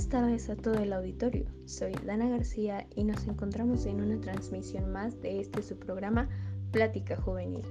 Buenas 0.00 0.22
tardes 0.22 0.48
a 0.48 0.56
todo 0.56 0.76
el 0.76 0.94
auditorio. 0.94 1.44
Soy 1.66 1.92
Dana 2.06 2.26
García 2.26 2.86
y 2.96 3.04
nos 3.04 3.26
encontramos 3.26 3.84
en 3.84 4.00
una 4.00 4.18
transmisión 4.18 4.90
más 4.90 5.20
de 5.20 5.40
este 5.40 5.60
su 5.60 5.76
programa 5.78 6.26
Plática 6.70 7.18
Juvenil. 7.18 7.66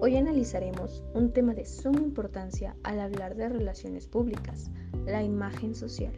Hoy 0.00 0.16
analizaremos 0.16 1.04
un 1.12 1.34
tema 1.34 1.52
de 1.52 1.66
suma 1.66 2.00
importancia 2.00 2.74
al 2.82 2.98
hablar 2.98 3.36
de 3.36 3.50
relaciones 3.50 4.06
públicas, 4.06 4.70
la 5.04 5.22
imagen 5.22 5.74
social. 5.74 6.14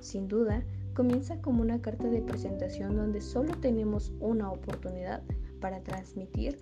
Sin 0.00 0.28
duda, 0.28 0.62
comienza 0.92 1.40
como 1.40 1.62
una 1.62 1.80
carta 1.80 2.08
de 2.08 2.20
presentación 2.20 2.96
donde 2.96 3.22
solo 3.22 3.54
tenemos 3.62 4.12
una 4.20 4.52
oportunidad 4.52 5.22
para 5.58 5.82
transmitir 5.82 6.58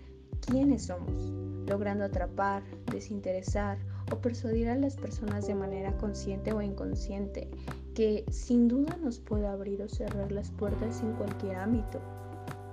quiénes 0.46 0.84
somos, 0.84 1.32
logrando 1.68 2.04
atrapar, 2.04 2.62
desinteresar 2.92 3.78
o 4.12 4.18
persuadir 4.18 4.68
a 4.68 4.76
las 4.76 4.94
personas 4.94 5.48
de 5.48 5.56
manera 5.56 5.96
consciente 5.96 6.52
o 6.52 6.62
inconsciente, 6.62 7.50
que 7.94 8.24
sin 8.30 8.68
duda 8.68 8.96
nos 9.02 9.20
puede 9.20 9.46
abrir 9.46 9.80
o 9.82 9.88
cerrar 9.88 10.30
las 10.32 10.50
puertas 10.50 11.00
en 11.00 11.12
cualquier 11.12 11.56
ámbito. 11.56 12.00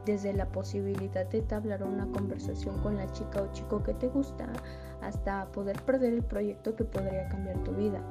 Desde 0.06 0.34
la 0.34 0.52
posibilidad 0.52 1.28
de 1.28 1.38
entablar 1.38 1.84
una 1.84 2.08
conversación 2.08 2.78
con 2.80 2.98
la 2.98 3.12
chica 3.12 3.44
o 3.44 3.54
chico 3.54 3.84
que 3.84 3.94
te 3.94 4.08
gusta, 4.08 4.52
hasta 5.02 5.46
poder 5.52 5.80
perder 5.84 6.14
el 6.14 6.24
proyecto 6.24 6.76
que 6.76 6.84
podría 6.84 7.30
cambiar 7.30 7.64
tu 7.64 7.72
vida. 7.74 8.02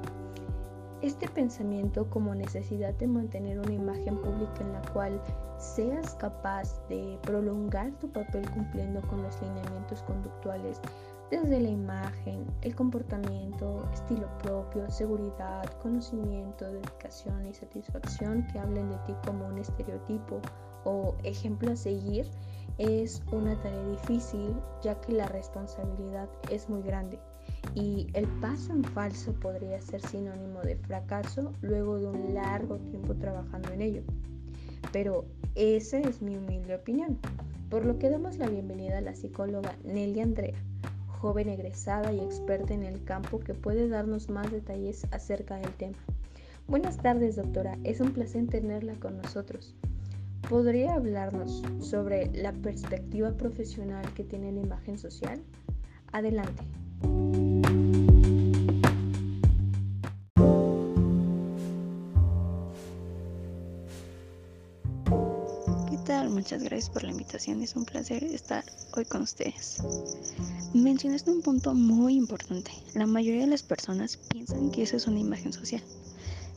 Este 1.02 1.28
pensamiento 1.28 2.08
como 2.10 2.34
necesidad 2.34 2.94
de 2.94 3.06
mantener 3.06 3.58
una 3.58 3.72
imagen 3.72 4.18
pública 4.18 4.60
en 4.60 4.72
la 4.72 4.82
cual 4.92 5.20
seas 5.58 6.14
capaz 6.14 6.78
de 6.88 7.18
prolongar 7.22 7.90
tu 7.98 8.08
papel 8.08 8.48
cumpliendo 8.50 9.00
con 9.08 9.22
los 9.22 9.40
lineamientos 9.40 10.02
conductuales 10.02 10.80
desde 11.30 11.60
la 11.60 11.68
imagen, 11.68 12.44
el 12.62 12.74
comportamiento, 12.74 13.88
estilo 13.94 14.26
propio, 14.38 14.90
seguridad, 14.90 15.64
conocimiento, 15.80 16.64
dedicación 16.64 17.46
y 17.46 17.54
satisfacción 17.54 18.44
que 18.48 18.58
hablen 18.58 18.90
de 18.90 18.96
ti 19.06 19.14
como 19.24 19.46
un 19.46 19.58
estereotipo 19.58 20.40
o 20.84 21.14
ejemplo 21.22 21.70
a 21.70 21.76
seguir 21.76 22.26
es 22.78 23.22
una 23.30 23.54
tarea 23.60 23.86
difícil 23.90 24.54
ya 24.82 25.00
que 25.00 25.12
la 25.12 25.28
responsabilidad 25.28 26.28
es 26.50 26.68
muy 26.68 26.82
grande 26.82 27.18
y 27.76 28.08
el 28.14 28.26
paso 28.40 28.72
en 28.72 28.82
falso 28.82 29.32
podría 29.34 29.80
ser 29.80 30.00
sinónimo 30.00 30.60
de 30.62 30.76
fracaso 30.76 31.52
luego 31.60 31.98
de 31.98 32.06
un 32.06 32.34
largo 32.34 32.78
tiempo 32.78 33.14
trabajando 33.14 33.72
en 33.72 33.82
ello. 33.82 34.02
Pero 34.92 35.26
esa 35.54 35.98
es 35.98 36.22
mi 36.22 36.36
humilde 36.36 36.74
opinión, 36.74 37.18
por 37.68 37.84
lo 37.84 37.98
que 37.98 38.10
damos 38.10 38.38
la 38.38 38.48
bienvenida 38.48 38.98
a 38.98 39.02
la 39.02 39.14
psicóloga 39.14 39.76
Nelly 39.84 40.20
Andrea 40.20 40.56
joven 41.20 41.50
egresada 41.50 42.12
y 42.12 42.20
experta 42.20 42.72
en 42.72 42.82
el 42.82 43.04
campo 43.04 43.40
que 43.40 43.52
puede 43.52 43.88
darnos 43.88 44.30
más 44.30 44.50
detalles 44.50 45.06
acerca 45.10 45.56
del 45.56 45.72
tema. 45.74 45.98
Buenas 46.66 46.96
tardes, 46.96 47.36
doctora. 47.36 47.76
Es 47.84 48.00
un 48.00 48.12
placer 48.12 48.46
tenerla 48.46 48.94
con 48.94 49.18
nosotros. 49.18 49.74
¿Podría 50.48 50.94
hablarnos 50.94 51.62
sobre 51.80 52.30
la 52.32 52.52
perspectiva 52.52 53.32
profesional 53.32 54.04
que 54.14 54.24
tiene 54.24 54.50
la 54.52 54.60
imagen 54.60 54.98
social? 54.98 55.42
Adelante. 56.12 56.62
Muchas 66.28 66.62
gracias 66.62 66.90
por 66.90 67.02
la 67.02 67.10
invitación. 67.10 67.62
Es 67.62 67.76
un 67.76 67.84
placer 67.84 68.22
estar 68.24 68.64
hoy 68.96 69.04
con 69.04 69.22
ustedes. 69.22 69.82
Mencionaste 70.74 71.30
un 71.30 71.40
punto 71.40 71.74
muy 71.74 72.14
importante. 72.14 72.70
La 72.94 73.06
mayoría 73.06 73.42
de 73.42 73.46
las 73.46 73.62
personas 73.62 74.16
piensan 74.16 74.70
que 74.70 74.82
eso 74.82 74.96
es 74.96 75.06
una 75.06 75.18
imagen 75.18 75.52
social. 75.52 75.82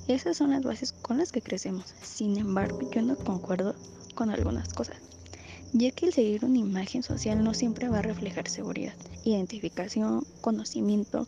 Esas 0.08 0.38
son 0.38 0.52
las 0.52 0.64
bases 0.64 0.92
con 0.92 1.18
las 1.18 1.32
que 1.32 1.42
crecemos. 1.42 1.94
Sin 2.02 2.38
embargo, 2.38 2.80
yo 2.92 3.02
no 3.02 3.16
concuerdo 3.16 3.74
con 4.16 4.30
algunas 4.30 4.74
cosas, 4.74 4.98
ya 5.72 5.92
que 5.92 6.08
el 6.08 6.14
seguir 6.14 6.44
una 6.44 6.58
imagen 6.58 7.02
social 7.02 7.44
no 7.44 7.54
siempre 7.54 7.88
va 7.88 8.00
a 8.00 8.04
reflejar 8.04 8.50
seguridad, 8.50 8.94
identificación, 9.24 10.26
conocimiento, 10.42 11.26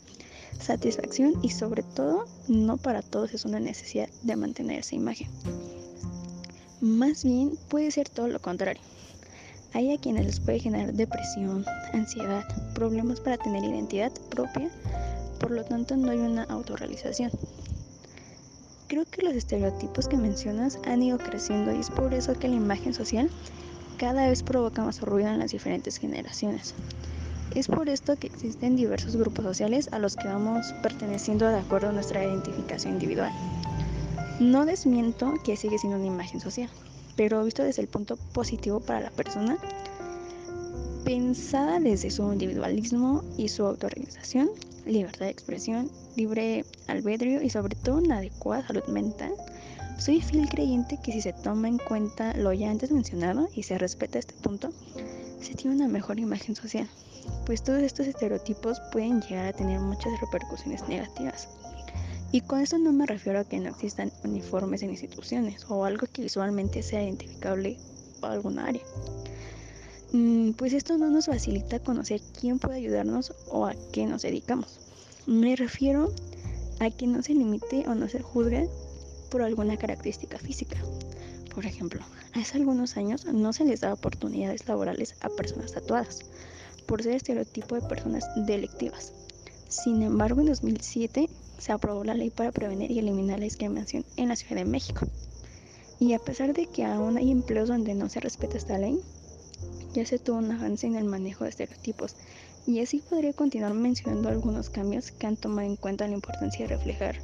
satisfacción 0.60 1.34
y 1.42 1.52
sobre 1.52 1.84
todo 1.84 2.26
no 2.48 2.78
para 2.78 3.02
todos 3.02 3.34
es 3.34 3.46
una 3.46 3.60
necesidad 3.60 4.10
de 4.24 4.36
mantener 4.36 4.80
esa 4.80 4.96
imagen. 4.96 5.30
Más 6.86 7.24
bien 7.24 7.58
puede 7.68 7.90
ser 7.90 8.10
todo 8.10 8.28
lo 8.28 8.40
contrario. 8.40 8.80
Hay 9.74 9.92
a 9.92 9.98
quienes 9.98 10.24
les 10.28 10.40
puede 10.40 10.60
generar 10.60 10.94
depresión, 10.94 11.66
ansiedad, 11.94 12.46
problemas 12.76 13.20
para 13.20 13.38
tener 13.38 13.64
identidad 13.64 14.12
propia, 14.30 14.70
por 15.40 15.50
lo 15.50 15.64
tanto 15.64 15.98
no 15.98 16.12
hay 16.12 16.20
una 16.20 16.44
autorrealización. 16.44 17.32
Creo 18.88 19.04
que 19.06 19.24
los 19.24 19.34
estereotipos 19.34 20.08
que 20.08 20.16
mencionas 20.16 20.78
han 20.86 21.02
ido 21.02 21.18
creciendo 21.18 21.74
y 21.74 21.80
es 21.80 21.90
por 21.90 22.14
eso 22.14 22.36
que 22.36 22.50
la 22.50 22.56
imagen 22.58 22.94
social 22.94 23.32
cada 23.98 24.28
vez 24.28 24.44
provoca 24.44 24.84
más 24.84 25.02
ruido 25.02 25.30
en 25.30 25.40
las 25.40 25.54
diferentes 25.54 25.98
generaciones. 25.98 26.76
Es 27.56 27.68
por 27.68 27.90
esto 27.90 28.16
que 28.16 28.28
existen 28.28 28.76
diversos 28.76 29.16
grupos 29.16 29.44
sociales 29.44 29.90
a 29.92 29.98
los 29.98 30.16
que 30.16 30.28
vamos 30.28 30.68
perteneciendo 30.84 31.48
de 31.48 31.58
acuerdo 31.58 31.90
a 31.90 31.94
nuestra 31.94 32.24
identificación 32.24 32.94
individual. 32.94 33.32
No 34.40 34.66
desmiento 34.66 35.34
que 35.46 35.56
sigue 35.56 35.78
siendo 35.78 35.98
una 35.98 36.08
imagen 36.08 36.42
social, 36.42 36.70
pero 37.16 37.44
visto 37.46 37.64
desde 37.64 37.82
el 37.82 37.88
punto 37.88 38.18
positivo 38.34 38.82
para 38.82 39.00
la 39.00 39.10
persona, 39.12 39.58
pensada 41.06 41.80
desde 41.80 42.12
su 42.12 42.34
individualismo 42.34 43.24
y 43.38 43.48
su 43.48 43.66
autorrealización, 43.66 44.50
libertad 44.86 45.28
de 45.28 45.32
expresión, 45.32 45.90
libre 46.18 46.66
albedrío 46.88 47.42
y 47.42 47.50
sobre 47.50 47.78
todo 47.78 47.98
una 47.98 48.18
adecuada 48.18 48.68
salud 48.68 48.84
mental, 48.88 49.32
soy 49.98 50.20
fiel 50.20 50.50
creyente 50.50 51.00
que 51.02 51.14
si 51.14 51.22
se 51.22 51.32
toma 51.32 51.70
en 51.70 51.78
cuenta 51.78 52.36
lo 52.36 52.52
ya 52.52 52.70
antes 52.70 52.92
mencionado 52.92 53.48
y 53.56 53.64
se 53.64 53.78
respeta 53.78 54.20
este 54.20 54.34
punto, 54.34 54.70
se 55.40 55.54
tiene 55.54 55.78
una 55.78 55.88
mejor 55.88 56.20
imagen 56.20 56.56
social, 56.56 56.90
pues 57.46 57.64
todos 57.64 57.82
estos 57.82 58.08
estereotipos 58.08 58.82
pueden 58.92 59.22
llegar 59.22 59.46
a 59.46 59.54
tener 59.54 59.80
muchas 59.80 60.20
repercusiones 60.20 60.86
negativas. 60.90 61.48
Y 62.36 62.42
con 62.42 62.60
eso 62.60 62.78
no 62.78 62.92
me 62.92 63.06
refiero 63.06 63.40
a 63.40 63.46
que 63.46 63.62
no 63.62 63.70
existan 63.70 64.12
uniformes 64.26 64.84
en 64.84 64.90
instituciones 64.90 65.66
o 65.70 65.86
algo 65.86 66.06
que 66.06 66.22
visualmente 66.22 66.84
sea 66.84 67.02
identificable 67.02 67.78
por 68.20 68.32
alguna 68.32 68.66
área. 68.66 68.82
Mm, 70.12 70.52
pues 70.52 70.74
esto 70.74 70.98
no 70.98 71.10
nos 71.10 71.28
facilita 71.28 71.80
conocer 71.80 72.20
quién 72.38 72.60
puede 72.60 72.76
ayudarnos 72.76 73.34
o 73.48 73.68
a 73.68 73.74
qué 73.94 74.06
nos 74.06 74.24
dedicamos. 74.24 74.82
Me 75.26 75.56
refiero 75.56 76.12
a 76.82 76.90
que 76.90 77.08
no 77.08 77.24
se 77.24 77.36
limite 77.36 77.86
o 77.88 77.96
no 77.96 78.10
se 78.10 78.22
juzgue 78.22 78.70
por 79.32 79.42
alguna 79.42 79.78
característica 79.78 80.38
física. 80.38 80.76
Por 81.54 81.66
ejemplo, 81.66 82.02
hace 82.34 82.58
algunos 82.58 82.98
años 82.98 83.24
no 83.24 83.54
se 83.54 83.64
les 83.64 83.80
daba 83.80 83.94
oportunidades 83.94 84.68
laborales 84.68 85.16
a 85.22 85.30
personas 85.30 85.72
tatuadas 85.72 86.20
por 86.86 87.02
ser 87.02 87.14
estereotipo 87.14 87.76
de 87.76 87.88
personas 87.88 88.26
delictivas. 88.46 89.14
Sin 89.70 90.02
embargo, 90.02 90.42
en 90.42 90.48
2007 90.48 91.30
se 91.58 91.72
aprobó 91.72 92.04
la 92.04 92.14
ley 92.14 92.30
para 92.30 92.52
prevenir 92.52 92.92
y 92.92 93.00
eliminar 93.00 93.40
la 93.40 93.46
discriminación 93.46 94.06
en 94.18 94.30
la 94.30 94.36
Ciudad 94.36 94.56
de 94.56 94.66
México. 94.66 95.06
Y 96.00 96.14
a 96.14 96.20
pesar 96.20 96.54
de 96.54 96.68
que 96.68 96.84
aún 96.84 97.18
hay 97.18 97.32
empleos 97.32 97.70
donde 97.70 97.96
no 97.96 98.10
se 98.10 98.20
respeta 98.20 98.58
esta 98.58 98.78
ley, 98.78 99.00
ya 99.94 100.06
se 100.06 100.20
tuvo 100.20 100.38
un 100.38 100.52
avance 100.52 100.86
en 100.86 100.96
el 100.96 101.06
manejo 101.06 101.44
de 101.44 101.52
estereotipos. 101.52 102.16
Y 102.68 102.82
así 102.82 103.02
podría 103.10 103.34
continuar 103.34 103.74
mencionando 103.74 104.28
algunos 104.28 104.70
cambios 104.70 105.12
que 105.12 105.28
han 105.28 105.38
tomado 105.38 105.68
en 105.68 105.76
cuenta 105.76 106.08
la 106.08 106.16
importancia 106.16 106.68
de 106.68 106.76
reflejar 106.76 107.20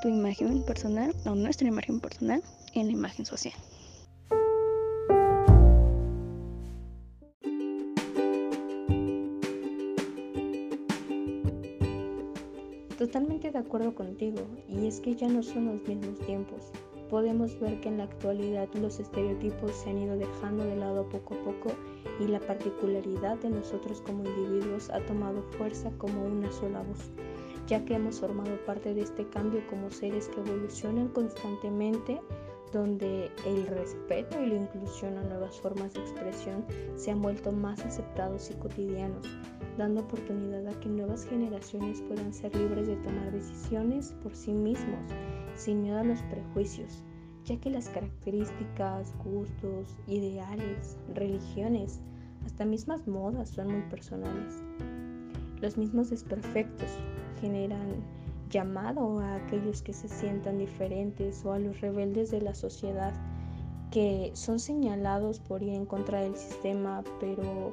tu 0.00 0.08
imagen 0.08 0.62
personal 0.62 1.14
o 1.26 1.34
nuestra 1.34 1.68
imagen 1.68 2.00
personal 2.00 2.42
en 2.74 2.86
la 2.86 2.92
imagen 2.92 3.26
social. 3.26 3.54
Totalmente 12.98 13.52
de 13.52 13.58
acuerdo 13.58 13.94
contigo, 13.94 14.40
y 14.68 14.88
es 14.88 14.98
que 14.98 15.14
ya 15.14 15.28
no 15.28 15.40
son 15.44 15.66
los 15.66 15.86
mismos 15.86 16.18
tiempos. 16.26 16.72
Podemos 17.08 17.56
ver 17.60 17.80
que 17.80 17.90
en 17.90 17.98
la 17.98 18.04
actualidad 18.04 18.68
los 18.74 18.98
estereotipos 18.98 19.70
se 19.70 19.90
han 19.90 19.98
ido 19.98 20.16
dejando 20.16 20.64
de 20.64 20.74
lado 20.74 21.08
poco 21.08 21.36
a 21.36 21.44
poco 21.44 21.70
y 22.18 22.26
la 22.26 22.40
particularidad 22.40 23.38
de 23.38 23.50
nosotros 23.50 24.02
como 24.04 24.24
individuos 24.24 24.90
ha 24.90 24.98
tomado 25.06 25.44
fuerza 25.56 25.92
como 25.98 26.24
una 26.24 26.50
sola 26.50 26.82
voz, 26.82 27.12
ya 27.68 27.84
que 27.84 27.94
hemos 27.94 28.18
formado 28.18 28.56
parte 28.66 28.92
de 28.92 29.02
este 29.02 29.24
cambio 29.28 29.62
como 29.70 29.90
seres 29.90 30.28
que 30.28 30.40
evolucionan 30.40 31.06
constantemente 31.10 32.20
donde 32.72 33.30
el 33.46 33.66
respeto 33.66 34.40
y 34.40 34.46
la 34.46 34.56
inclusión 34.56 35.16
a 35.18 35.22
nuevas 35.22 35.60
formas 35.60 35.94
de 35.94 36.00
expresión 36.00 36.64
se 36.96 37.10
han 37.10 37.22
vuelto 37.22 37.52
más 37.52 37.84
aceptados 37.84 38.50
y 38.50 38.54
cotidianos, 38.54 39.26
dando 39.76 40.02
oportunidad 40.02 40.66
a 40.66 40.80
que 40.80 40.88
nuevas 40.88 41.24
generaciones 41.24 42.02
puedan 42.02 42.32
ser 42.32 42.54
libres 42.56 42.88
de 42.88 42.96
tomar 42.96 43.32
decisiones 43.32 44.14
por 44.22 44.34
sí 44.34 44.52
mismos, 44.52 45.00
sin 45.54 45.82
miedo 45.82 45.98
a 45.98 46.04
los 46.04 46.20
prejuicios, 46.22 47.02
ya 47.44 47.56
que 47.58 47.70
las 47.70 47.88
características, 47.88 49.14
gustos, 49.24 49.96
ideales, 50.06 50.98
religiones, 51.14 52.00
hasta 52.44 52.64
mismas 52.64 53.06
modas 53.06 53.50
son 53.50 53.72
muy 53.72 53.82
personales. 53.90 54.62
Los 55.60 55.76
mismos 55.76 56.10
desperfectos 56.10 56.88
generan 57.40 58.17
llamado 58.48 59.18
a 59.20 59.36
aquellos 59.36 59.82
que 59.82 59.92
se 59.92 60.08
sientan 60.08 60.58
diferentes 60.58 61.44
o 61.44 61.52
a 61.52 61.58
los 61.58 61.80
rebeldes 61.80 62.30
de 62.30 62.40
la 62.40 62.54
sociedad 62.54 63.12
que 63.90 64.30
son 64.34 64.58
señalados 64.58 65.40
por 65.40 65.62
ir 65.62 65.74
en 65.74 65.86
contra 65.86 66.20
del 66.20 66.36
sistema, 66.36 67.02
pero 67.20 67.72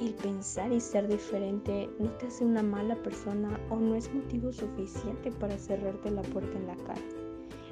el 0.00 0.12
pensar 0.14 0.70
y 0.72 0.80
ser 0.80 1.08
diferente 1.08 1.88
no 1.98 2.10
te 2.10 2.26
hace 2.26 2.44
una 2.44 2.62
mala 2.62 2.94
persona 2.96 3.58
o 3.70 3.76
no 3.76 3.94
es 3.94 4.12
motivo 4.12 4.52
suficiente 4.52 5.30
para 5.32 5.56
cerrarte 5.56 6.10
la 6.10 6.22
puerta 6.22 6.58
en 6.58 6.66
la 6.66 6.76
cara. 6.76 7.00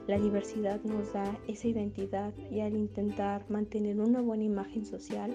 La 0.07 0.19
diversidad 0.19 0.83
nos 0.83 1.13
da 1.13 1.39
esa 1.49 1.69
identidad 1.69 2.33
y 2.51 2.61
al 2.61 2.75
intentar 2.75 3.45
mantener 3.51 4.01
una 4.01 4.21
buena 4.21 4.45
imagen 4.45 4.85
social, 4.85 5.35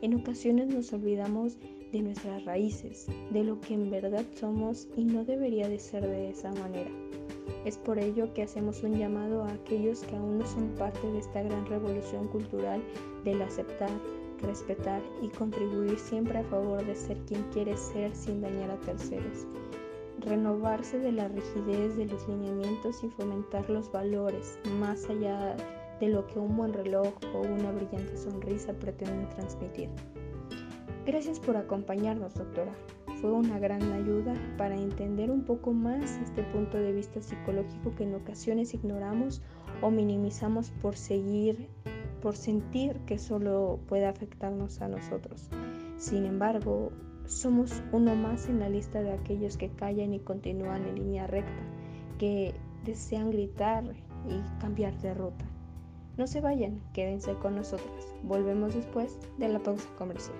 en 0.00 0.14
ocasiones 0.14 0.68
nos 0.68 0.92
olvidamos 0.92 1.58
nuestras 1.92 2.44
raíces, 2.44 3.06
de 3.30 3.44
lo 3.44 3.60
que 3.60 3.74
en 3.74 3.90
verdad 3.90 4.24
somos 4.34 4.88
y 4.96 5.04
no 5.04 5.24
debería 5.24 5.68
de 5.68 5.78
ser 5.78 6.06
de 6.06 6.30
esa 6.30 6.52
manera. 6.52 6.90
Es 7.64 7.78
por 7.78 7.98
ello 7.98 8.32
que 8.34 8.42
hacemos 8.42 8.82
un 8.82 8.98
llamado 8.98 9.44
a 9.44 9.52
aquellos 9.52 10.00
que 10.00 10.16
aún 10.16 10.38
no 10.38 10.46
son 10.46 10.68
parte 10.78 11.06
de 11.10 11.18
esta 11.18 11.42
gran 11.42 11.66
revolución 11.66 12.28
cultural 12.28 12.82
del 13.24 13.42
aceptar, 13.42 13.90
respetar 14.42 15.02
y 15.22 15.28
contribuir 15.28 15.98
siempre 15.98 16.38
a 16.38 16.44
favor 16.44 16.84
de 16.84 16.94
ser 16.94 17.16
quien 17.26 17.42
quiere 17.52 17.76
ser 17.76 18.14
sin 18.14 18.40
dañar 18.40 18.70
a 18.70 18.80
terceros. 18.80 19.46
Renovarse 20.20 20.98
de 20.98 21.12
la 21.12 21.28
rigidez 21.28 21.96
de 21.96 22.06
los 22.06 22.28
lineamientos 22.28 23.02
y 23.02 23.08
fomentar 23.08 23.68
los 23.70 23.90
valores 23.90 24.58
más 24.78 25.08
allá 25.08 25.56
de 26.00 26.08
lo 26.08 26.26
que 26.26 26.38
un 26.38 26.56
buen 26.56 26.72
reloj 26.72 27.12
o 27.34 27.40
una 27.40 27.72
brillante 27.72 28.16
sonrisa 28.16 28.72
pretenden 28.74 29.28
transmitir. 29.30 29.88
Gracias 31.08 31.40
por 31.40 31.56
acompañarnos, 31.56 32.34
doctora. 32.34 32.74
Fue 33.22 33.32
una 33.32 33.58
gran 33.58 33.80
ayuda 33.92 34.34
para 34.58 34.74
entender 34.76 35.30
un 35.30 35.42
poco 35.42 35.72
más 35.72 36.18
este 36.18 36.42
punto 36.42 36.76
de 36.76 36.92
vista 36.92 37.22
psicológico 37.22 37.94
que 37.96 38.04
en 38.04 38.14
ocasiones 38.14 38.74
ignoramos 38.74 39.40
o 39.80 39.90
minimizamos 39.90 40.70
por 40.82 40.96
seguir, 40.96 41.70
por 42.20 42.36
sentir 42.36 42.98
que 43.06 43.18
solo 43.18 43.80
puede 43.88 44.04
afectarnos 44.04 44.82
a 44.82 44.88
nosotros. 44.88 45.48
Sin 45.96 46.26
embargo, 46.26 46.92
somos 47.24 47.82
uno 47.90 48.14
más 48.14 48.46
en 48.50 48.60
la 48.60 48.68
lista 48.68 49.00
de 49.00 49.12
aquellos 49.12 49.56
que 49.56 49.70
callan 49.70 50.12
y 50.12 50.20
continúan 50.20 50.84
en 50.84 50.96
línea 50.96 51.26
recta, 51.26 51.62
que 52.18 52.52
desean 52.84 53.30
gritar 53.30 53.94
y 54.28 54.60
cambiar 54.60 55.00
de 55.00 55.14
ruta. 55.14 55.46
No 56.18 56.26
se 56.26 56.42
vayan, 56.42 56.82
quédense 56.92 57.32
con 57.36 57.54
nosotros. 57.54 58.12
Volvemos 58.24 58.74
después 58.74 59.18
de 59.38 59.48
la 59.48 59.60
pausa 59.60 59.88
comercial. 59.96 60.36